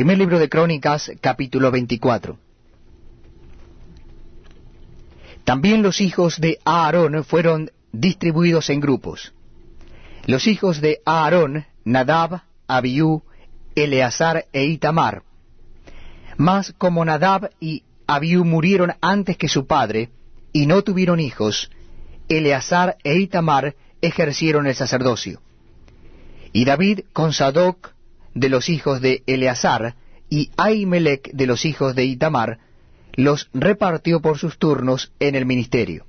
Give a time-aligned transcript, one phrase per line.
[0.00, 2.38] Primer libro de Crónicas, capítulo 24.
[5.44, 9.34] También los hijos de Aarón fueron distribuidos en grupos.
[10.24, 13.24] Los hijos de Aarón, Nadab, Abiú,
[13.74, 15.22] Eleazar e Itamar.
[16.38, 20.08] Mas como Nadab y Abiú murieron antes que su padre,
[20.50, 21.70] y no tuvieron hijos,
[22.26, 25.42] Eleazar e Itamar ejercieron el sacerdocio.
[26.54, 27.99] Y David con Sadoc
[28.34, 29.94] de los hijos de Eleazar
[30.28, 32.58] y Ahimelech de los hijos de Itamar,
[33.14, 36.06] los repartió por sus turnos en el ministerio.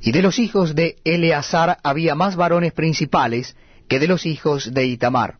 [0.00, 3.56] Y de los hijos de Eleazar había más varones principales
[3.88, 5.38] que de los hijos de Itamar.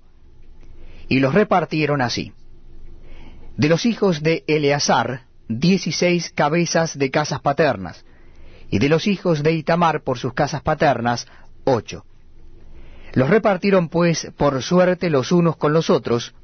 [1.08, 2.32] Y los repartieron así.
[3.56, 8.04] De los hijos de Eleazar, dieciséis cabezas de casas paternas,
[8.70, 11.26] y de los hijos de Itamar por sus casas paternas,
[11.64, 12.04] ocho.
[13.14, 16.34] Los repartieron pues por suerte los unos con los otros,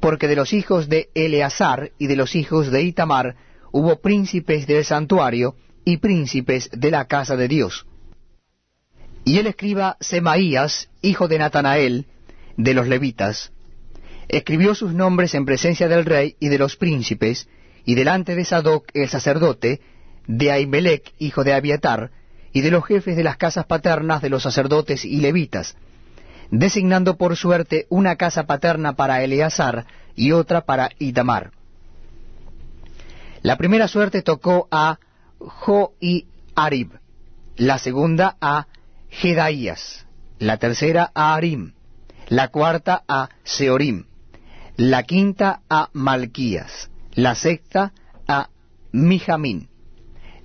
[0.00, 3.36] porque de los hijos de Eleazar y de los hijos de Itamar
[3.70, 7.86] hubo príncipes del santuario y príncipes de la casa de Dios.
[9.24, 12.06] Y el escriba Semaías, hijo de Natanael,
[12.56, 13.52] de los levitas,
[14.28, 17.46] escribió sus nombres en presencia del rey y de los príncipes,
[17.84, 19.82] y delante de Sadoc el sacerdote,
[20.26, 22.10] de Ahimelech, hijo de Abiatar,
[22.52, 25.76] y de los jefes de las casas paternas de los sacerdotes y levitas,
[26.50, 31.52] designando por suerte una casa paterna para Eleazar y otra para Itamar.
[33.42, 34.98] La primera suerte tocó a
[35.38, 36.98] Jo y Arib,
[37.56, 38.66] la segunda a
[39.08, 40.06] Jedaías,
[40.38, 41.72] la tercera a Arim,
[42.28, 44.04] la cuarta a Seorim,
[44.76, 47.92] la quinta a Malquías, la sexta
[48.28, 48.50] a
[48.92, 49.68] Mijamín,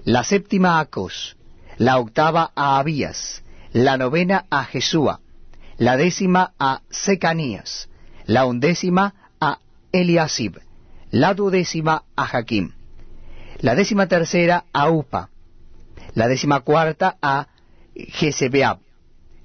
[0.04, 1.36] la séptima a Cos,
[1.78, 5.20] la octava a Abías, la novena a Jesúa,
[5.78, 7.90] la décima a Secanías,
[8.26, 9.60] la undécima a
[9.92, 10.58] Eliasib,
[11.12, 12.72] la duodécima a Jaquim,
[13.62, 15.30] la décima tercera a Upa,
[16.14, 17.48] la décima cuarta a
[17.96, 18.80] Jezebeab,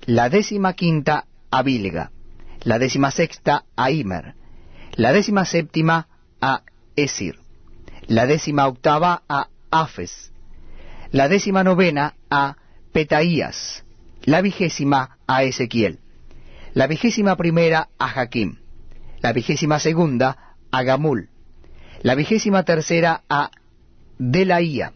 [0.07, 2.11] la décima quinta a Bilga,
[2.63, 4.35] la décima sexta a Imer,
[4.97, 6.07] la décima séptima
[6.41, 6.63] a
[6.97, 7.41] Esir,
[8.07, 10.31] la décima octava a Afes,
[11.11, 12.57] la décima novena a
[12.93, 13.85] Petaías,
[14.25, 15.99] la vigésima a Ezequiel
[16.73, 18.57] la vigésima primera a Jaquim,
[19.21, 21.29] la vigésima segunda a Gamul,
[22.03, 23.51] la vigésima tercera a
[24.19, 24.93] Delaía,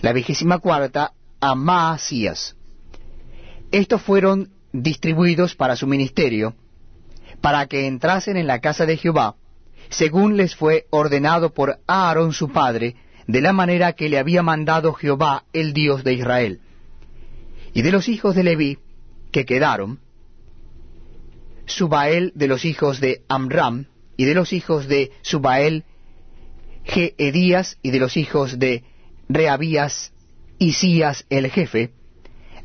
[0.00, 2.56] la vigésima cuarta a Maasías.
[3.70, 6.54] Estos fueron distribuidos para su ministerio,
[7.40, 9.36] para que entrasen en la casa de Jehová,
[9.90, 14.92] según les fue ordenado por Aarón su padre, de la manera que le había mandado
[14.92, 16.60] Jehová, el Dios de Israel.
[17.72, 18.78] Y de los hijos de Leví,
[19.32, 20.00] que quedaron,
[21.66, 23.86] Subael de los hijos de Amram,
[24.16, 25.84] y de los hijos de Subael,
[26.84, 28.84] Geedías, y de los hijos de
[29.28, 30.12] Reabías,
[30.58, 31.90] Isías el jefe,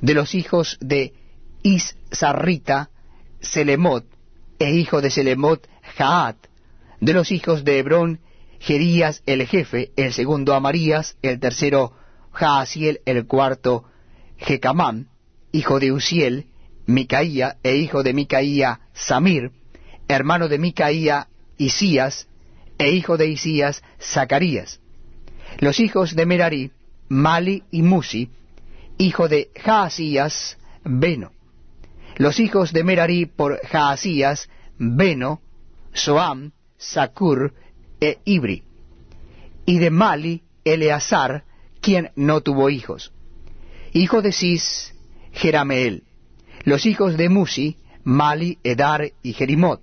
[0.01, 1.13] de los hijos de
[1.63, 2.91] Isarrita,
[3.39, 4.05] Selemot,
[4.59, 5.67] e hijo de Selemot,
[5.97, 6.37] Jaat,
[6.99, 8.19] de los hijos de Hebrón,
[8.59, 11.93] Gerías el jefe, el segundo Amarías, el tercero
[12.31, 13.85] Jaasiel, el cuarto
[14.37, 15.07] Jecamán,
[15.51, 16.47] hijo de Uziel,
[16.89, 19.51] Micaía, e hijo de Micaía, Samir,
[20.07, 21.27] hermano de Micaía,
[21.57, 22.27] Isías,
[22.79, 24.79] e hijo de Isías, Zacarías.
[25.59, 26.71] Los hijos de Merari,
[27.07, 28.31] Mali y Musi,
[28.97, 31.31] hijo de Jaasías, Beno.
[32.17, 34.49] Los hijos de Merari por Jaasías,
[34.79, 35.41] Beno,
[35.93, 37.53] Soam, Sakur
[38.01, 38.63] e Ibri.
[39.65, 41.43] Y de Mali, Eleazar,
[41.81, 43.13] quien no tuvo hijos.
[43.93, 44.95] Hijo de Cis,
[45.33, 46.08] Jerameel
[46.63, 49.81] los hijos de Musi, Mali, Edar y Jerimot.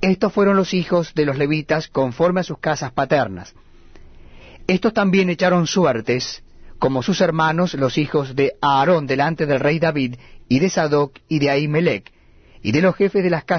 [0.00, 3.54] Estos fueron los hijos de los levitas conforme a sus casas paternas.
[4.66, 6.42] Estos también echaron suertes,
[6.78, 10.16] como sus hermanos los hijos de Aarón delante del rey David,
[10.48, 12.12] y de Sadoc y de Ahimelech,
[12.62, 13.56] y de los jefes de las casas